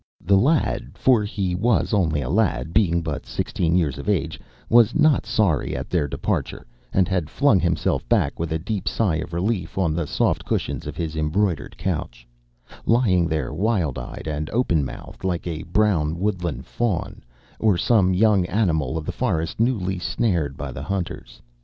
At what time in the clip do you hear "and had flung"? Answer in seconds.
6.91-7.59